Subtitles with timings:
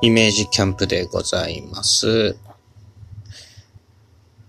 [0.00, 2.36] イメージキャンプでございます。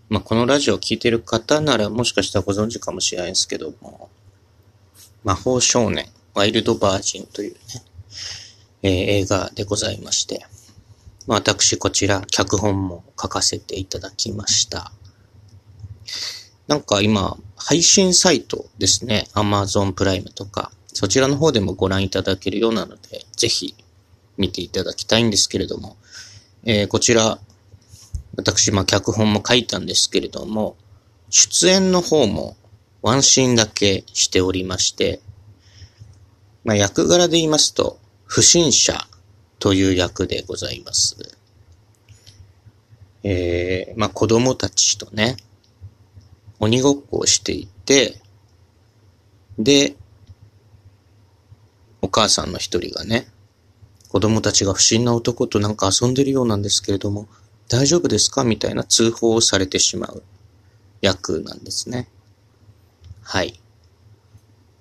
[0.08, 4.10] まあ、このラジオを聴いてる方ならもしかしたらご存知かもしれないですけども、
[5.24, 6.06] 魔法少年、
[6.36, 7.60] ワイルドバージンというね、
[8.84, 10.46] えー映画でございまして、
[11.26, 14.92] まあ、私こちら脚本も書かせていただきました。
[16.68, 23.74] なんか今、配信サイトですね、Amazon プライムとか、そちらの方でもご覧いただけるようなので、ぜひ
[24.40, 25.98] 見ていただきたいんですけれども、
[26.64, 27.40] えーこちら、
[28.38, 30.78] 私、まあ、脚本も書いたんですけれども、
[31.30, 32.56] 出演の方も
[33.02, 35.20] ワンシーンだけしておりまして、
[36.64, 39.08] まあ、役柄で言いますと、不審者
[39.60, 41.18] という役でございます。
[43.24, 45.36] えー、まあ、子供たちとね、
[46.60, 48.22] 鬼ごっこをしていて、
[49.58, 49.96] で、
[52.02, 53.28] お母さんの一人がね、
[54.10, 57.28] 子供たちが不審な男となんか遊んでるようなんですけれども、
[57.68, 58.44] 大丈夫ですか？
[58.44, 60.24] みたいな通報をされてしまう
[61.02, 62.10] 役なんですね。
[63.22, 63.62] はい。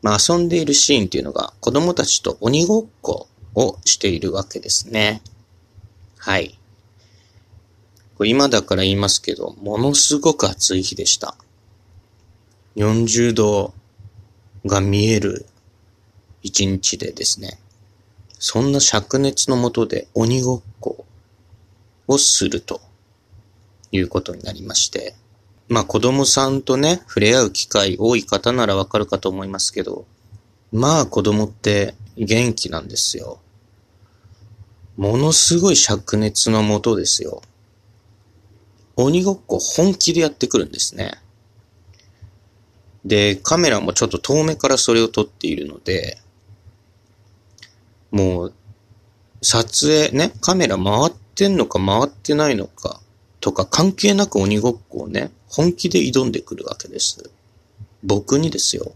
[0.01, 5.21] まあ遊んでいるシーンっていうのが子供たちと鬼ごっこをしているわけですね。
[6.17, 6.59] はい。
[8.25, 11.37] 今だから言いますけど、ものすごく暑い日でした。
[12.77, 13.75] 40度
[14.65, 15.47] が見える
[16.43, 17.59] 一日でですね。
[18.39, 21.05] そんな灼熱の下で鬼ごっこ
[22.06, 22.81] をすると
[23.92, 25.14] いうことになりまして。
[25.69, 30.06] まあ子供さんとね、触れ合う機会多い方ならわかるかと思いますけど、
[30.72, 33.41] まあ子供って元気なんですよ。
[34.97, 37.42] ものすごい灼熱の下ですよ。
[38.97, 41.12] 鬼ごっこ本気でやってくるんですね。
[43.05, 46.19] で、カメラもちょっと遠目からそれを撮っているので、
[48.11, 48.55] もう、
[49.42, 53.00] 撮影ね、カメラ回ってんのか回ってないのか
[53.41, 57.31] とか関係なく鬼ごっこをね、本気で挑んでくるわけです。
[58.03, 58.93] 僕にですよ。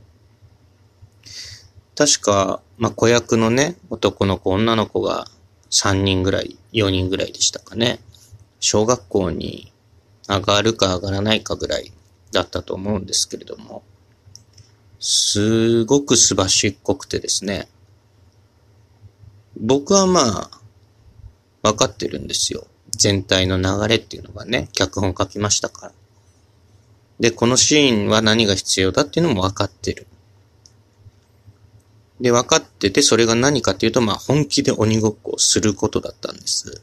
[1.97, 5.26] 確か、まあ、子役のね、男の子、女の子が
[5.70, 8.00] 3人ぐらい、4人ぐらいでしたかね。
[8.60, 9.72] 小学校に
[10.28, 11.92] 上がるか上がらないかぐらい
[12.32, 13.82] だったと思うんですけれども、
[14.98, 17.69] すごくすばしっこくてですね、
[19.56, 20.50] 僕はまあ、
[21.62, 22.66] 分かってるんですよ。
[22.90, 25.92] 全体の流れっていうのがね、脚本書きましたから。
[27.20, 30.06] で、このシーンは何が必要だっていうのも分かってる。
[32.20, 36.82] で、分かってて、それが何かっていうと、まあ、本気で鬼ごっこをすることだったんです。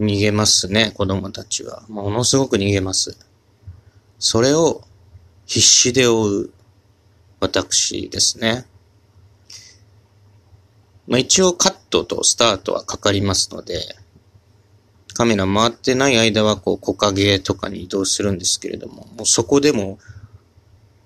[0.00, 1.84] 逃げますね、子供たちは。
[1.88, 3.16] ものすごく逃げます。
[4.18, 4.82] それを
[5.46, 6.50] 必死で追う
[7.40, 8.66] 私ですね。
[11.12, 13.82] まあ、一応カットとスタートはかかりますので、
[15.12, 19.98] カメラ回ってない間はこう木陰とかに移動するんですけれども、もうそこでも、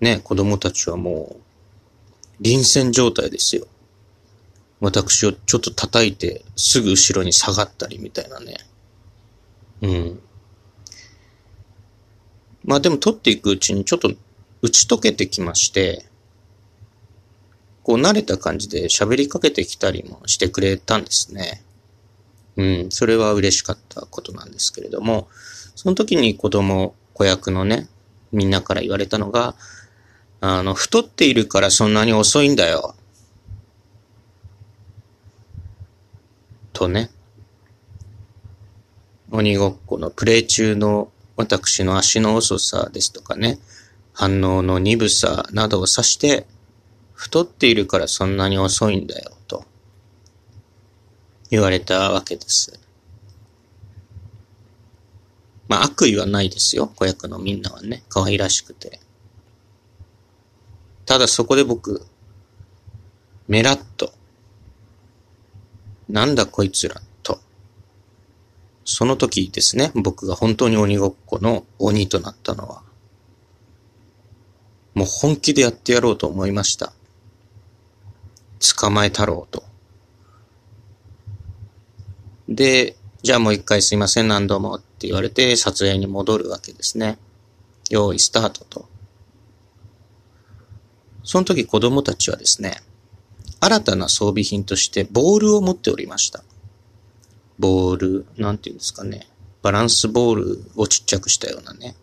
[0.01, 1.43] ね、子供たちはもう、
[2.39, 3.67] 臨戦状態ですよ。
[4.79, 8.59] 私をちょっと叩いて、すぐ後ろに下がったりみたいなね。
[9.83, 10.21] うん。
[12.65, 14.13] まあでも撮っていくうちにちょっと
[14.63, 16.07] 打ち解けてきまして、
[17.87, 21.63] こう慣れた感じで喋りかけてきたりもしてくれたんですね。
[22.57, 25.29] うん、それは嬉しかったことなんですけれども、
[25.77, 27.87] その時に子供、子役のね、
[28.33, 29.55] みんなから言われたのが、
[30.41, 32.97] あの、太っているからそんなに遅いんだよ。
[36.73, 37.13] とね。
[39.31, 43.61] 鬼ごっこのプレイ中の私の足の遅さですとかね、
[44.13, 46.49] 反応の鈍さなどを指して、
[47.17, 49.65] 太っているからそんなに遅いんだよ、と
[51.51, 52.79] 言われたわけです。
[55.67, 59.01] まあ悪意はないですよ、子役のみんなはね、可愛らしくて。
[61.07, 62.05] ただそこで僕、
[63.49, 64.13] メラッと、
[66.09, 67.41] なんだこいつら、と。
[68.85, 72.83] その時ですね、僕が本当に鬼ごっこの鬼となったのは、
[74.95, 76.93] もう本気でやってやろうと思いました。
[78.61, 79.65] 捕まえたろうと。
[82.49, 87.19] で、じゃあもう一回すいません何度もって言われて撮影に戻るわけですね。
[87.91, 88.89] 用意スタートと。
[91.25, 92.81] その時子供たちはですね、
[93.61, 96.45] 新たな装備品としてボールを持っておりました。
[97.59, 99.27] ボール、なんていうんですかね。
[99.63, 101.97] バランスボールをちっちゃくしたようなね。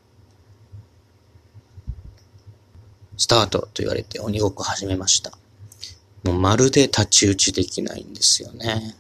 [3.15, 5.37] スタートと言われて鬼ごっこ始めました。
[6.23, 8.95] もうまるで太刀打ちできないんですよね。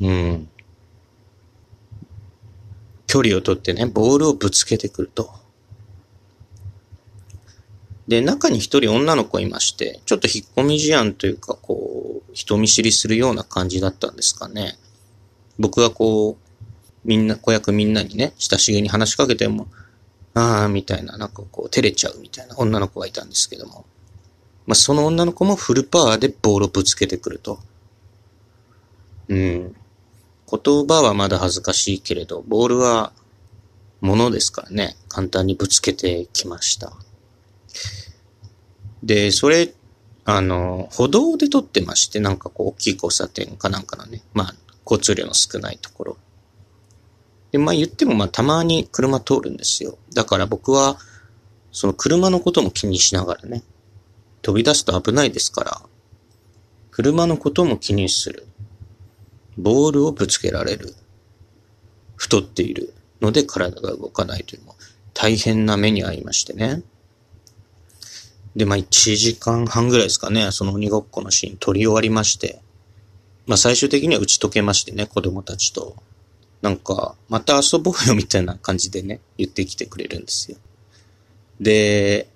[0.00, 0.48] うん。
[3.06, 5.32] 距離をとってね、ボールをぶつけてくると。
[8.06, 14.78] で、中に一人女の子いまして、ちょっと引っ込み思案というか、こう、人見知りするような感じだったんですかね。
[15.58, 16.36] 僕がこう、
[17.04, 19.66] みんな、子役みんなにね、親しげに話しかけても、
[20.34, 23.84] ああ、みたいな、なんかこう、照れちゃうみたいな女の子がいたんですけども。
[24.70, 27.58] まあ、その女の子もフルパワーでボールをぶつけてくると。
[29.26, 29.74] うん。
[30.48, 33.12] 言葉はまだ恥ずかしいけれど、ボールは
[34.00, 36.92] 物ですからね、簡単にぶつけてきました。
[39.02, 39.74] で、それ、
[40.24, 46.16] あの、歩道で撮ってまして、なんかこう、大きい交差点かなんかのね、まあ、交通量の少ないところ。
[47.50, 49.98] で、まあ言ってもまあたまに車通るんですよ。
[50.14, 50.96] だから僕は、
[51.72, 53.64] その車のことも気にしながらね、
[54.42, 55.82] 飛び出すと危ないですから、
[56.90, 58.46] 車のことも気にする。
[59.56, 60.94] ボールをぶつけられる。
[62.16, 64.74] 太っているので体が動かないというのも
[65.14, 66.82] 大変な目に遭いましてね。
[68.56, 72.60] で、まあ、1時間半ぐらいですかね、その鬼ごっこのシーン撮り終わりまして、
[73.46, 75.96] まあ、最終的には打ち解けましてね、子供たちと。
[76.62, 80.58] なんか、また遊ぼうよみたいな感じでね、言ってきてくれるんですよ。
[81.58, 82.28] で、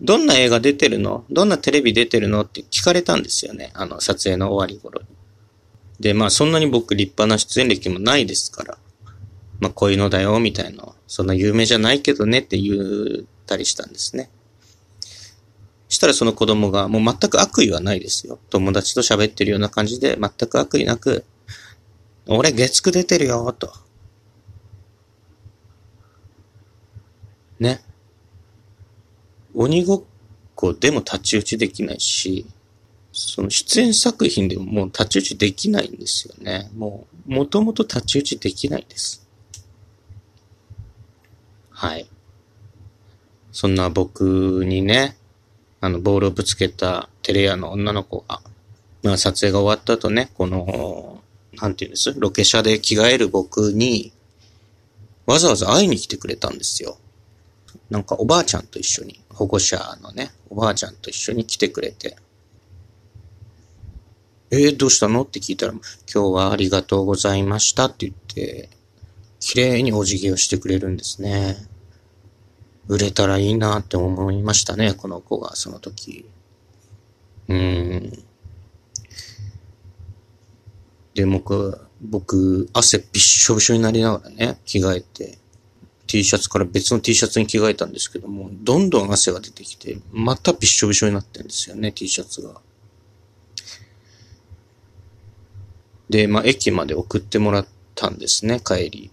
[0.00, 1.24] どんな映画出てるの？
[1.30, 2.42] どんなテレビ出てるの？
[2.42, 3.70] って聞かれたんですよね。
[3.74, 5.06] あの、撮影の終わり頃に。
[6.00, 8.78] で、まあ、そんなに僕立派な出演歴もないですから、
[9.60, 10.88] まあ、こういうのだよ、みたいな。
[11.06, 12.74] そんな有名じゃないけどねって言
[13.22, 14.30] ったりしたんですね。
[15.88, 18.40] したらその子供が、もう全く悪意はないですよ。
[18.50, 21.24] 友達と喋ってるような感じで、全く悪意なく、
[22.26, 23.72] 俺月9出てるよ、と。
[27.60, 27.80] ね。
[29.54, 30.02] 鬼ごっ
[30.54, 32.46] こでも太刀打ちできないし、
[33.12, 36.70] その出演作品でももう太刀打ちできないんですよね。
[36.76, 39.26] もう、もともと太刀打ちできないです。
[41.70, 42.08] はい。
[43.52, 45.16] そんな僕にね、
[45.80, 48.40] あの、ボールをぶつけたテレ屋の女の子が、
[49.02, 51.22] まあ撮影が終わった後ね、この、
[51.52, 52.12] なんていうんです？
[52.18, 54.12] ロケ車で着替える僕に、
[55.26, 56.98] わざわざ会いに来てくれたんですよ。
[57.90, 62.16] なんかおばあちゃんと一緒に、保護者のね、おばあちゃんと一緒に来てくれて。
[64.50, 65.22] えー、どうしたの？
[65.22, 68.68] って聞いたら、今日はありがとうございましたって言って、
[69.40, 71.56] 綺麗にお辞儀をしてくれるんですね。
[72.86, 76.26] 売れたらいいなって思いましたね、この子が、その時。
[77.48, 78.24] うーん。
[81.14, 85.38] で、僕、僕、汗びっしょびしょになりながらね、着替えて、
[86.14, 92.60] T シャツから別の T シャツに着替えたんですけども、どんどん汗が出てきて、またびっしょびしょになってるんですよね、T シャツが。
[96.08, 97.66] で、まあ、駅まで送ってもらっ
[97.96, 99.10] たんですね、帰り。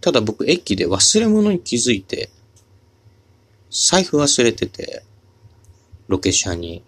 [0.00, 2.30] ただ僕、駅で忘れ物に気づいて、
[3.68, 5.02] 財布忘れてて、
[6.06, 6.84] ロケ車に。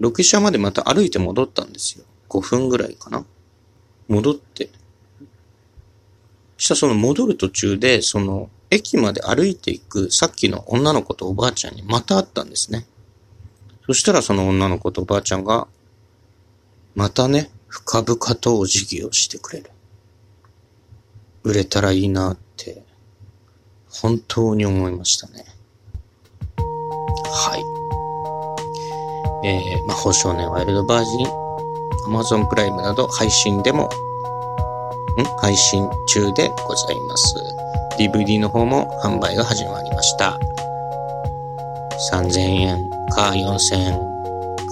[0.00, 2.04] ロケ車までまた歩いて戻ったんですよ。
[2.28, 3.24] 5分ぐらいかな。
[4.08, 4.70] 戻って。
[6.58, 12.86] したらその戻る途中で、その駅まで歩いていくさっきの女の子とおばあちゃんにまた会ったんですね。
[13.86, 15.68] そしたらその女の子とおばあちゃんが、
[16.94, 19.70] またね、深々とお辞儀をしてくれる。
[21.44, 22.82] 売れたらいいなって、
[23.88, 25.44] 本当に思いましたね。
[26.58, 29.48] はい。
[29.48, 31.26] えー、魔法少年ワイルドバージン、
[32.08, 33.88] Amazon プライムなど配信でも、ん？
[35.38, 37.34] 配信中でございます。
[37.98, 40.38] DVD の方も販売が始まりました。
[42.12, 43.98] 3000円か4000円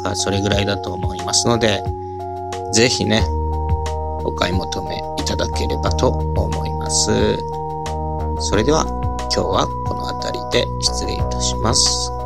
[0.02, 1.82] かそれぐらいだと思いますので、
[2.72, 3.24] ぜひね、
[4.24, 7.36] お買い求めいただければと思います。
[8.40, 8.84] それでは
[9.34, 12.23] 今日はこの辺りで失礼いたします。